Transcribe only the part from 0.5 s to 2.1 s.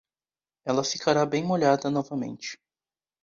Ela ficará bem molhada